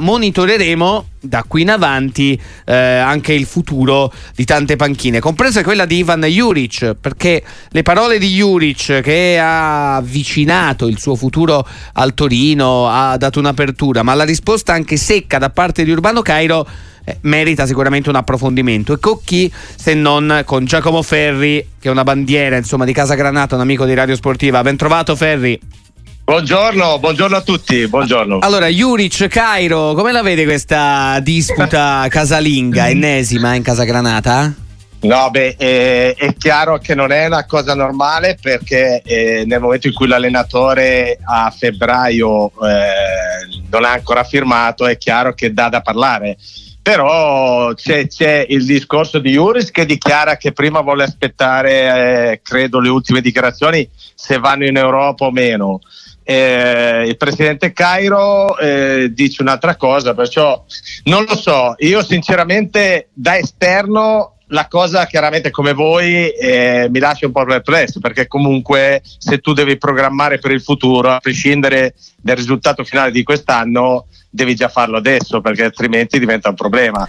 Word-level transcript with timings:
monitoreremo 0.00 1.06
da 1.20 1.44
qui 1.46 1.62
in 1.62 1.70
avanti 1.70 2.36
eh, 2.64 2.74
anche 2.74 3.32
il 3.32 3.46
futuro 3.46 4.12
di 4.34 4.44
tante 4.44 4.74
panchine, 4.74 5.20
compresa 5.20 5.62
quella 5.62 5.84
di 5.84 5.98
Ivan 5.98 6.22
Juric, 6.22 6.96
perché 7.00 7.44
le 7.68 7.82
parole 7.82 8.18
di 8.18 8.26
Juric 8.34 9.00
che 9.02 9.38
ha 9.38 9.94
avvicinato 9.94 10.88
il 10.88 10.98
suo 10.98 11.14
futuro 11.14 11.64
al 11.92 12.12
Torino, 12.12 12.88
ha 12.88 13.16
dato 13.16 13.38
un'apertura, 13.38 14.02
ma 14.02 14.14
la 14.14 14.24
risposta 14.24 14.72
anche 14.72 14.96
secca 14.96 15.38
da 15.38 15.50
parte 15.50 15.84
di 15.84 15.92
Urbano 15.92 16.22
Cairo 16.22 16.66
eh, 17.04 17.18
merita 17.20 17.64
sicuramente 17.64 18.08
un 18.08 18.16
approfondimento. 18.16 18.94
E 18.94 18.98
con 18.98 19.20
chi 19.24 19.48
se 19.76 19.94
non 19.94 20.42
con 20.44 20.64
Giacomo 20.64 21.02
Ferri, 21.02 21.68
che 21.78 21.86
è 21.86 21.92
una 21.92 22.02
bandiera 22.02 22.56
insomma, 22.56 22.84
di 22.84 22.92
Casa 22.92 23.14
Granata, 23.14 23.54
un 23.54 23.60
amico 23.60 23.84
di 23.84 23.94
Radio 23.94 24.16
Sportiva. 24.16 24.60
Ben 24.62 24.76
trovato 24.76 25.14
Ferri. 25.14 25.83
Buongiorno, 26.24 26.98
buongiorno 27.00 27.36
a 27.36 27.42
tutti, 27.42 27.86
buongiorno. 27.86 28.38
Allora, 28.38 28.66
Juric, 28.68 29.28
Cairo, 29.28 29.92
come 29.92 30.10
la 30.10 30.22
vede 30.22 30.44
questa 30.44 31.20
disputa 31.20 32.06
casalinga, 32.08 32.88
ennesima 32.88 33.52
in 33.54 33.62
Casa 33.62 33.84
Granata? 33.84 34.54
No, 35.00 35.28
beh, 35.30 35.56
eh, 35.58 36.14
è 36.14 36.34
chiaro 36.34 36.78
che 36.78 36.94
non 36.94 37.12
è 37.12 37.26
una 37.26 37.44
cosa 37.44 37.74
normale 37.74 38.38
perché 38.40 39.02
eh, 39.04 39.44
nel 39.44 39.60
momento 39.60 39.86
in 39.86 39.92
cui 39.92 40.06
l'allenatore 40.06 41.18
a 41.22 41.50
febbraio 41.54 42.46
eh, 42.46 43.62
non 43.68 43.84
ha 43.84 43.92
ancora 43.92 44.24
firmato 44.24 44.86
è 44.86 44.96
chiaro 44.96 45.34
che 45.34 45.52
dà 45.52 45.68
da 45.68 45.82
parlare. 45.82 46.38
Però 46.80 47.74
c'è, 47.74 48.06
c'è 48.06 48.46
il 48.48 48.64
discorso 48.64 49.18
di 49.18 49.32
Juris 49.32 49.70
che 49.70 49.84
dichiara 49.84 50.38
che 50.38 50.52
prima 50.52 50.80
vuole 50.80 51.04
aspettare, 51.04 52.30
eh, 52.32 52.40
credo, 52.42 52.80
le 52.80 52.88
ultime 52.88 53.20
dichiarazioni 53.20 53.86
se 54.14 54.38
vanno 54.38 54.64
in 54.64 54.78
Europa 54.78 55.26
o 55.26 55.30
meno 55.30 55.80
eh, 56.24 57.04
il 57.06 57.16
presidente 57.16 57.72
Cairo 57.72 58.58
eh, 58.58 59.10
dice 59.12 59.42
un'altra 59.42 59.76
cosa, 59.76 60.14
perciò 60.14 60.64
non 61.04 61.24
lo 61.28 61.36
so, 61.36 61.74
io 61.78 62.02
sinceramente 62.02 63.08
da 63.12 63.36
esterno 63.36 64.34
la 64.48 64.68
cosa 64.68 65.06
chiaramente 65.06 65.50
come 65.50 65.72
voi 65.72 66.28
eh, 66.28 66.86
mi 66.90 66.98
lascia 66.98 67.26
un 67.26 67.32
po' 67.32 67.44
perplesso 67.44 67.98
perché 67.98 68.26
comunque 68.26 69.02
se 69.18 69.38
tu 69.38 69.52
devi 69.54 69.78
programmare 69.78 70.38
per 70.38 70.50
il 70.50 70.60
futuro 70.60 71.10
a 71.10 71.18
prescindere 71.18 71.94
dal 72.20 72.36
risultato 72.36 72.84
finale 72.84 73.10
di 73.10 73.22
quest'anno 73.22 74.06
devi 74.28 74.54
già 74.54 74.68
farlo 74.68 74.98
adesso 74.98 75.40
perché 75.40 75.64
altrimenti 75.64 76.18
diventa 76.18 76.50
un 76.50 76.56
problema 76.56 77.08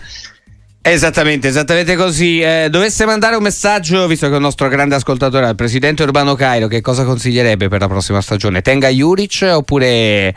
Esattamente, 0.88 1.48
esattamente 1.48 1.96
così. 1.96 2.42
Eh, 2.42 2.68
dovesse 2.70 3.06
mandare 3.06 3.36
un 3.36 3.42
messaggio, 3.42 4.06
visto 4.06 4.28
che 4.28 4.34
è 4.34 4.36
un 4.36 4.44
nostro 4.44 4.68
grande 4.68 4.94
ascoltatore, 4.94 5.48
al 5.48 5.56
presidente 5.56 6.04
Urbano 6.04 6.36
Cairo, 6.36 6.68
che 6.68 6.82
cosa 6.82 7.04
consiglierebbe 7.04 7.70
per 7.70 7.80
la 7.80 7.88
prossima 7.88 8.22
stagione? 8.22 8.62
Tenga 8.62 8.88
Juric 8.90 9.50
oppure 9.52 10.36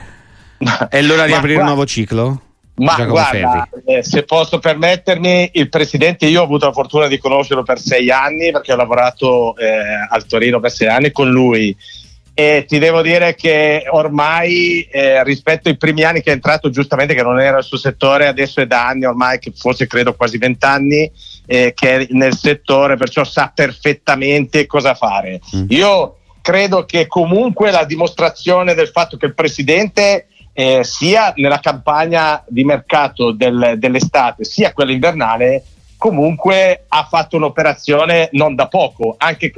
è 0.88 1.02
l'ora 1.02 1.26
di 1.26 1.32
aprire 1.32 1.52
guarda, 1.52 1.60
un 1.60 1.66
nuovo 1.66 1.84
ciclo? 1.84 2.40
Ma 2.76 2.94
Giacomo 2.96 3.10
guarda, 3.10 3.68
eh, 3.84 4.02
se 4.02 4.22
posso 4.22 4.58
permettermi, 4.58 5.50
il 5.52 5.68
presidente, 5.68 6.24
io 6.24 6.40
ho 6.40 6.44
avuto 6.44 6.64
la 6.64 6.72
fortuna 6.72 7.08
di 7.08 7.18
conoscerlo 7.18 7.62
per 7.62 7.78
sei 7.78 8.10
anni 8.10 8.50
perché 8.50 8.72
ho 8.72 8.76
lavorato 8.76 9.54
eh, 9.54 9.68
al 10.08 10.24
Torino 10.24 10.60
per 10.60 10.70
sei 10.70 10.88
anni 10.88 11.12
con 11.12 11.28
lui 11.28 11.76
e 12.40 12.66
ti 12.68 12.78
devo 12.78 13.02
dire 13.02 13.34
che 13.34 13.86
ormai 13.90 14.82
eh, 14.82 15.24
rispetto 15.24 15.68
ai 15.68 15.76
primi 15.76 16.04
anni 16.04 16.22
che 16.22 16.30
è 16.30 16.34
entrato 16.34 16.70
giustamente 16.70 17.12
che 17.12 17.24
non 17.24 17.40
era 17.40 17.58
il 17.58 17.64
suo 17.64 17.78
settore 17.78 18.28
adesso 18.28 18.60
è 18.60 18.66
da 18.68 18.86
anni 18.86 19.06
ormai 19.06 19.40
che 19.40 19.52
forse 19.56 19.88
credo 19.88 20.14
quasi 20.14 20.38
vent'anni 20.38 21.10
eh, 21.46 21.72
che 21.74 21.96
è 21.96 22.06
nel 22.10 22.36
settore 22.36 22.96
perciò 22.96 23.24
sa 23.24 23.50
perfettamente 23.52 24.66
cosa 24.66 24.94
fare 24.94 25.40
mm. 25.56 25.64
io 25.70 26.18
credo 26.40 26.84
che 26.84 27.08
comunque 27.08 27.72
la 27.72 27.82
dimostrazione 27.82 28.74
del 28.74 28.86
fatto 28.86 29.16
che 29.16 29.26
il 29.26 29.34
presidente 29.34 30.28
eh, 30.52 30.84
sia 30.84 31.32
nella 31.34 31.58
campagna 31.58 32.44
di 32.46 32.62
mercato 32.62 33.32
del, 33.32 33.74
dell'estate 33.78 34.44
sia 34.44 34.72
quella 34.72 34.92
invernale 34.92 35.64
comunque 35.98 36.84
ha 36.88 37.06
fatto 37.10 37.36
un'operazione 37.36 38.28
non 38.32 38.54
da 38.54 38.68
poco, 38.68 39.16
anche 39.18 39.52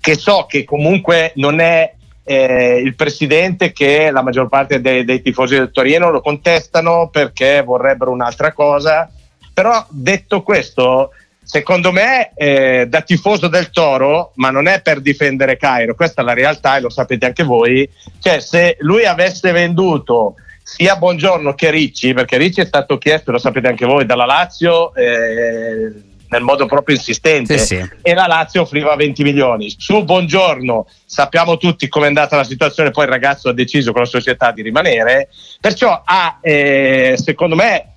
che 0.00 0.16
so 0.16 0.46
che 0.48 0.64
comunque 0.64 1.32
non 1.36 1.60
è 1.60 1.94
eh, 2.24 2.80
il 2.82 2.94
presidente 2.94 3.72
che 3.72 4.10
la 4.10 4.22
maggior 4.22 4.48
parte 4.48 4.80
dei, 4.80 5.04
dei, 5.04 5.20
tifosi 5.20 5.54
del 5.54 5.70
Torino 5.70 6.10
lo 6.10 6.20
contestano 6.20 7.08
perché 7.12 7.62
vorrebbero 7.62 8.10
un'altra 8.10 8.52
cosa, 8.52 9.10
però 9.52 9.84
detto 9.90 10.42
questo, 10.42 11.10
secondo 11.42 11.92
me 11.92 12.32
eh, 12.34 12.86
da 12.88 13.02
tifoso 13.02 13.48
del 13.48 13.70
Toro, 13.70 14.32
ma 14.36 14.50
non 14.50 14.68
è 14.68 14.80
per 14.80 15.00
difendere 15.00 15.58
Cairo, 15.58 15.94
questa 15.94 16.22
è 16.22 16.24
la 16.24 16.32
realtà 16.32 16.76
e 16.76 16.80
lo 16.80 16.90
sapete 16.90 17.26
anche 17.26 17.42
voi, 17.42 17.88
cioè 18.20 18.40
se 18.40 18.76
lui 18.80 19.04
avesse 19.04 19.52
venduto 19.52 20.36
sia 20.74 20.96
Buongiorno 20.96 21.54
che 21.54 21.70
Ricci, 21.70 22.14
perché 22.14 22.38
Ricci 22.38 22.62
è 22.62 22.64
stato 22.64 22.96
chiesto, 22.96 23.30
lo 23.30 23.38
sapete 23.38 23.68
anche 23.68 23.84
voi, 23.84 24.06
dalla 24.06 24.24
Lazio 24.24 24.94
eh, 24.94 25.92
nel 26.28 26.42
modo 26.42 26.64
proprio 26.64 26.96
insistente 26.96 27.58
sì, 27.58 27.76
sì. 27.76 27.90
e 28.00 28.14
la 28.14 28.26
Lazio 28.26 28.62
offriva 28.62 28.96
20 28.96 29.22
milioni. 29.22 29.74
Su 29.76 30.02
Buongiorno 30.02 30.86
sappiamo 31.04 31.58
tutti 31.58 31.88
com'è 31.88 32.06
andata 32.06 32.36
la 32.36 32.44
situazione, 32.44 32.90
poi 32.90 33.04
il 33.04 33.10
ragazzo 33.10 33.50
ha 33.50 33.52
deciso 33.52 33.92
con 33.92 34.00
la 34.00 34.06
società 34.08 34.50
di 34.50 34.62
rimanere, 34.62 35.28
perciò 35.60 36.00
ha, 36.02 36.38
eh, 36.40 37.16
secondo 37.22 37.54
me, 37.54 37.92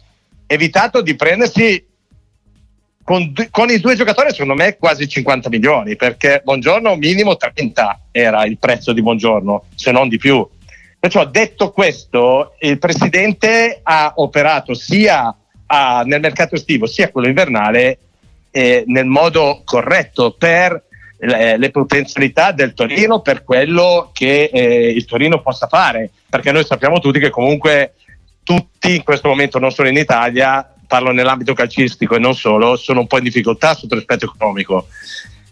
evitato 0.46 1.02
di 1.02 1.16
prendersi 1.16 1.82
con, 3.06 3.32
con, 3.52 3.70
i 3.70 3.80
due 3.80 3.96
giocatori 3.96 4.32
secondo 4.32 4.56
me 4.56 4.78
quasi 4.78 5.08
50 5.08 5.48
milioni 5.50 5.96
perché 5.96 6.42
Buongiorno 6.44 6.96
minimo 6.96 7.38
30 7.38 8.08
era 8.12 8.46
il 8.46 8.58
prezzo 8.58 8.94
di 8.94 9.02
Buongiorno 9.04 9.66
se 9.76 9.92
non 9.92 10.10
di 10.10 10.18
più 10.18 10.46
Perciò 11.06 11.24
detto 11.26 11.70
questo, 11.70 12.56
il 12.62 12.80
presidente 12.80 13.80
ha 13.84 14.14
operato 14.16 14.74
sia 14.74 15.36
a, 15.68 16.02
nel 16.04 16.20
mercato 16.20 16.56
estivo 16.56 16.88
sia 16.88 17.12
quello 17.12 17.28
invernale 17.28 18.00
eh, 18.50 18.84
nel 18.88 19.06
modo 19.06 19.62
corretto 19.64 20.32
per 20.32 20.84
le, 21.20 21.58
le, 21.58 21.70
potenzialità 21.70 22.52
del 22.52 22.74
Torino, 22.74 23.22
per 23.22 23.44
quello 23.44 24.10
che 24.14 24.50
eh, 24.52 24.90
il 24.90 25.06
Torino 25.06 25.44
possa 25.44 25.68
fare, 25.68 26.10
perché 26.28 26.52
noi 26.52 26.66
sappiamo 26.66 27.00
tutti 27.00 27.20
che 27.20 27.30
comunque 27.30 27.94
tutti 28.42 28.96
in 28.96 29.04
questo 29.04 29.28
momento, 29.28 29.60
non 29.60 29.70
solo 29.70 29.90
in 29.90 29.98
Italia, 29.98 30.68
parlo 30.88 31.12
nell'ambito 31.12 31.54
calcistico 31.54 32.16
e 32.16 32.20
non 32.20 32.34
solo, 32.34 32.78
sono 32.78 33.02
un 33.02 33.08
po' 33.08 33.20
in 33.20 33.26
difficoltà 33.26 33.76
sotto 33.76 33.94
l'aspetto 33.94 34.26
economico. 34.26 34.88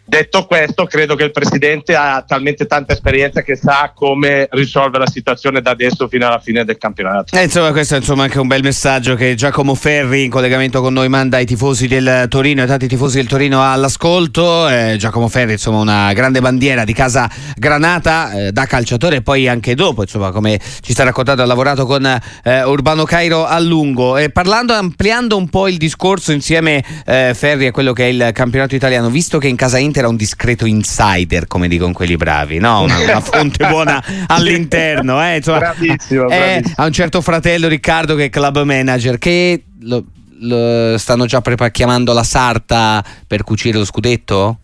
Detto 0.05 0.45
questo, 0.45 0.85
credo 0.85 1.15
che 1.15 1.23
il 1.23 1.31
Presidente 1.31 1.95
ha 1.95 2.23
talmente 2.27 2.65
tanta 2.65 2.91
esperienza 2.91 3.41
che 3.41 3.55
sa 3.55 3.93
come 3.95 4.49
risolvere 4.51 5.05
la 5.05 5.09
situazione 5.09 5.61
da 5.61 5.71
adesso 5.71 6.09
fino 6.09 6.27
alla 6.27 6.39
fine 6.39 6.65
del 6.65 6.77
campionato. 6.77 7.33
Eh, 7.35 7.43
insomma, 7.43 7.71
questo 7.71 7.95
è 7.95 7.97
insomma, 7.99 8.23
anche 8.23 8.37
un 8.37 8.47
bel 8.47 8.61
messaggio 8.61 9.15
che 9.15 9.33
Giacomo 9.33 9.75
Ferri 9.75 10.25
in 10.25 10.29
collegamento 10.29 10.81
con 10.81 10.91
noi 10.91 11.07
manda 11.07 11.37
ai 11.37 11.45
tifosi 11.45 11.87
del 11.87 12.25
Torino 12.27 12.63
e 12.63 12.65
tanti 12.65 12.87
tifosi 12.87 13.15
del 13.15 13.27
Torino 13.27 13.63
all'ascolto. 13.63 14.67
Eh, 14.67 14.97
Giacomo 14.99 15.29
Ferri, 15.29 15.53
insomma, 15.53 15.79
una 15.79 16.13
grande 16.13 16.41
bandiera 16.41 16.83
di 16.83 16.93
casa 16.93 17.29
Granata 17.55 18.33
eh, 18.33 18.51
da 18.51 18.65
calciatore 18.65 19.17
e 19.17 19.21
poi 19.21 19.47
anche 19.47 19.73
dopo, 19.73 20.01
insomma, 20.01 20.31
come 20.31 20.59
ci 20.81 20.91
sta 20.91 21.05
raccontando, 21.05 21.43
ha 21.43 21.45
lavorato 21.45 21.85
con 21.85 22.05
eh, 22.43 22.63
Urbano 22.63 23.05
Cairo 23.05 23.45
a 23.45 23.57
lungo. 23.57 24.19
parlando, 24.33 24.73
ampliando 24.73 25.37
un 25.37 25.47
po' 25.47 25.69
il 25.69 25.77
discorso 25.77 26.33
insieme 26.33 26.83
eh, 27.05 27.31
Ferri 27.33 27.67
a 27.67 27.71
quello 27.71 27.93
che 27.93 28.03
è 28.03 28.07
il 28.09 28.29
campionato 28.33 28.75
italiano, 28.75 29.09
visto 29.09 29.37
che 29.37 29.47
in 29.47 29.55
casa 29.55 29.77
Inter 29.77 29.92
era 29.99 30.07
un 30.07 30.15
discreto 30.15 30.65
insider, 30.65 31.47
come 31.47 31.67
dicono 31.67 31.93
quelli 31.93 32.15
bravi, 32.15 32.59
no? 32.59 32.81
una, 32.81 32.99
una 32.99 33.21
fonte 33.21 33.65
buona 33.67 34.03
all'interno. 34.27 35.23
Eh? 35.23 35.37
Insomma, 35.37 35.59
bravissimo, 35.59 36.23
eh, 36.29 36.37
bravissimo. 36.37 36.73
Ha 36.77 36.85
un 36.85 36.91
certo 36.91 37.21
fratello 37.21 37.67
Riccardo 37.67 38.15
che 38.15 38.25
è 38.25 38.29
club 38.29 38.61
manager 38.63 39.17
che 39.17 39.63
lo, 39.81 40.03
lo 40.41 40.97
stanno 40.97 41.25
già 41.25 41.41
prepar- 41.41 41.71
chiamando 41.71 42.13
la 42.13 42.23
sarta 42.23 43.03
per 43.27 43.43
cucire 43.43 43.77
lo 43.77 43.85
scudetto? 43.85 44.59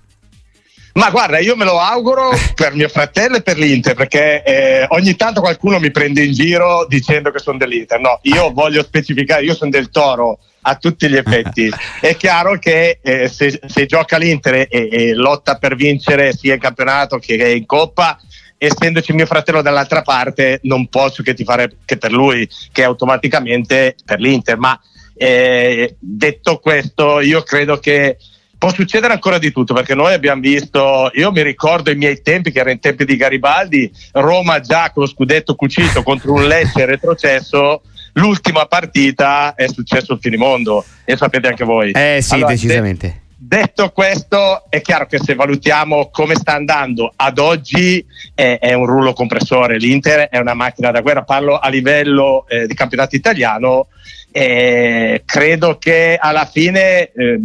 Ma 0.93 1.11
guarda, 1.11 1.39
io 1.39 1.55
me 1.55 1.65
lo 1.65 1.79
auguro 1.79 2.31
per 2.55 2.73
mio 2.73 2.89
fratello 2.89 3.37
e 3.37 3.41
per 3.41 3.57
l'Inter, 3.57 3.95
perché 3.95 4.43
eh, 4.43 4.85
ogni 4.89 5.15
tanto 5.15 5.39
qualcuno 5.39 5.79
mi 5.79 5.91
prende 5.91 6.23
in 6.23 6.33
giro 6.33 6.85
dicendo 6.89 7.31
che 7.31 7.39
sono 7.39 7.57
dell'Inter. 7.57 7.99
No, 7.99 8.19
io 8.23 8.51
voglio 8.51 8.83
specificare, 8.83 9.43
io 9.43 9.53
sono 9.53 9.69
del 9.69 9.91
Toro 9.91 10.39
a 10.61 10.75
tutti 10.75 11.09
gli 11.09 11.15
effetti. 11.15 11.71
È 11.99 12.15
chiaro 12.15 12.57
che 12.57 12.99
eh, 13.01 13.27
se, 13.27 13.59
se, 13.65 13.85
gioca 13.85 14.17
l'Inter 14.17 14.55
e, 14.55 14.67
e, 14.69 15.13
lotta 15.13 15.57
per 15.57 15.75
vincere 15.75 16.33
sia 16.33 16.55
in 16.55 16.59
campionato 16.59 17.17
che 17.17 17.51
in 17.51 17.65
Coppa, 17.65 18.19
essendoci 18.57 19.13
mio 19.13 19.25
fratello 19.25 19.61
dall'altra 19.61 20.01
parte, 20.01 20.59
non 20.63 20.87
posso 20.87 21.23
che 21.23 21.33
ti 21.33 21.43
fare 21.43 21.77
che 21.85 21.97
per 21.97 22.11
lui, 22.11 22.47
che 22.71 22.83
automaticamente 22.83 23.95
per 24.03 24.19
l'Inter. 24.19 24.57
Ma 24.57 24.79
eh, 25.15 25.95
detto 25.99 26.59
questo, 26.59 27.19
io 27.19 27.41
credo 27.43 27.77
che 27.77 28.17
può 28.59 28.73
succedere 28.73 29.13
ancora 29.13 29.37
di 29.37 29.53
tutto 29.53 29.73
perché 29.73 29.95
noi 29.95 30.13
abbiamo 30.13 30.41
visto, 30.41 31.09
io 31.13 31.31
mi 31.31 31.41
ricordo 31.41 31.91
i 31.91 31.95
miei 31.95 32.21
tempi 32.21 32.51
che 32.51 32.59
erano 32.59 32.75
i 32.75 32.79
tempi 32.79 33.05
di 33.05 33.15
Garibaldi, 33.15 33.89
Roma 34.11 34.59
già 34.59 34.91
con 34.91 35.03
lo 35.03 35.09
scudetto 35.09 35.55
cucito 35.55 36.03
contro 36.03 36.33
un 36.33 36.45
Lecce 36.45 36.85
retrocesso 36.85 37.81
l'ultima 38.19 38.65
partita 38.65 39.55
è 39.55 39.67
successo 39.67 40.13
il 40.13 40.19
finimondo 40.19 40.85
e 41.05 41.17
sapete 41.17 41.47
anche 41.47 41.63
voi. 41.63 41.91
Eh 41.91 42.19
sì, 42.21 42.35
allora, 42.35 42.51
decisamente. 42.51 43.21
detto 43.35 43.89
questo, 43.89 44.65
è 44.69 44.81
chiaro 44.81 45.07
che 45.07 45.19
se 45.19 45.33
valutiamo 45.33 46.09
come 46.11 46.35
sta 46.35 46.53
andando 46.53 47.11
ad 47.15 47.39
oggi 47.39 48.05
è, 48.35 48.59
è 48.59 48.73
un 48.73 48.85
rullo 48.85 49.13
compressore. 49.13 49.77
L'Inter 49.77 50.29
è 50.29 50.37
una 50.37 50.53
macchina 50.53 50.91
da 50.91 51.01
guerra, 51.01 51.23
parlo 51.23 51.57
a 51.57 51.69
livello 51.69 52.45
eh, 52.47 52.67
di 52.67 52.73
campionato 52.73 53.15
italiano. 53.15 53.87
E 54.31 55.23
credo 55.25 55.79
che 55.79 56.15
alla 56.21 56.45
fine 56.45 57.11
eh, 57.11 57.39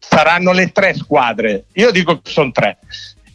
saranno 0.00 0.52
le 0.52 0.72
tre 0.72 0.94
squadre. 0.94 1.66
Io 1.74 1.92
dico 1.92 2.20
che 2.20 2.30
sono 2.30 2.50
tre. 2.50 2.78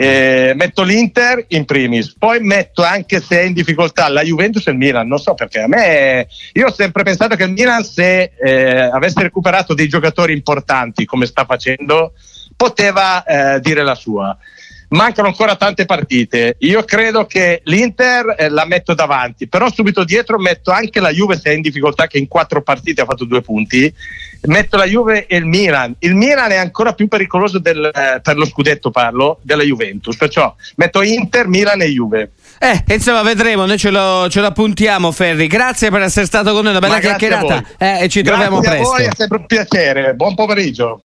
Eh, 0.02 0.54
metto 0.56 0.84
l'Inter 0.84 1.44
in 1.50 1.66
primis, 1.66 2.16
poi 2.18 2.40
metto 2.40 2.84
anche 2.84 3.20
se 3.20 3.42
è 3.42 3.44
in 3.44 3.52
difficoltà 3.52 4.08
la 4.08 4.24
Juventus 4.24 4.66
e 4.68 4.72
il 4.72 4.78
Milan. 4.78 5.06
Non 5.06 5.20
so 5.20 5.34
perché 5.34 5.60
a 5.60 5.68
me, 5.68 6.26
io 6.54 6.68
ho 6.68 6.72
sempre 6.72 7.04
pensato 7.04 7.36
che 7.36 7.44
il 7.44 7.52
Milan, 7.52 7.84
se 7.84 8.32
eh, 8.42 8.80
avesse 8.80 9.22
recuperato 9.22 9.74
dei 9.74 9.90
giocatori 9.90 10.32
importanti 10.32 11.04
come 11.04 11.26
sta 11.26 11.44
facendo, 11.44 12.14
poteva 12.56 13.26
eh, 13.26 13.60
dire 13.60 13.84
la 13.84 13.96
sua. 13.96 14.38
Mancano 14.90 15.28
ancora 15.28 15.56
tante 15.56 15.86
partite. 15.86 16.56
Io 16.60 16.84
credo 16.84 17.26
che 17.26 17.62
l'Inter 17.66 18.36
eh, 18.38 18.50
la 18.50 18.66
metto 18.66 18.94
davanti, 18.94 19.48
però 19.48 19.72
subito 19.72 20.04
dietro 20.04 20.40
metto 20.40 20.72
anche 20.72 21.00
la 21.00 21.12
Juve 21.12 21.38
se 21.38 21.52
è 21.52 21.54
in 21.54 21.62
difficoltà, 21.62 22.08
che 22.08 22.18
in 22.18 22.28
quattro 22.28 22.62
partite 22.62 23.02
ha 23.02 23.06
fatto 23.06 23.26
due 23.26 23.42
punti 23.42 23.94
metto 24.44 24.78
la 24.78 24.86
Juve 24.86 25.26
e 25.26 25.38
il 25.38 25.46
Milan. 25.46 25.96
Il 26.00 26.16
Milan 26.16 26.52
è 26.52 26.56
ancora 26.56 26.94
più 26.94 27.08
pericoloso 27.08 27.60
del, 27.60 27.92
eh, 27.94 28.22
per 28.22 28.38
lo 28.38 28.46
scudetto, 28.46 28.92
parlo, 28.92 29.40
della 29.42 29.64
Juventus. 29.64 30.16
Perciò 30.16 30.54
metto 30.76 31.02
Inter, 31.02 31.48
Milan 31.48 31.82
e 31.82 31.88
Juve. 31.88 32.32
Eh, 32.60 32.84
insomma, 32.94 33.22
vedremo, 33.22 33.66
noi 33.66 33.78
ce 33.78 33.90
lo, 33.90 34.28
ce 34.30 34.42
lo, 34.42 34.48
appuntiamo, 34.48 35.12
Ferri. 35.12 35.48
Grazie 35.48 35.90
per 35.90 36.02
essere 36.02 36.26
stato 36.26 36.54
con 36.54 36.64
noi, 36.64 36.72
una 36.72 36.80
bella 36.80 37.00
chiacchierata. 37.00 37.64
Eh, 37.78 38.04
e 38.04 38.10
ci 38.10 38.22
grazie 38.22 38.46
troviamo 38.46 38.60
presto. 38.60 38.94
A 38.94 38.98
voi, 38.98 39.06
è 39.06 39.10
sempre 39.16 39.38
un 39.38 39.46
piacere. 39.46 40.14
Buon 40.14 40.36
pomeriggio. 40.36 40.98